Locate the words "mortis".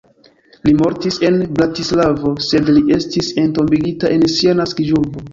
0.77-1.17